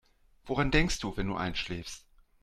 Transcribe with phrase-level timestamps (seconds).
[0.47, 2.07] Woran denkst du, wenn du einschläfst?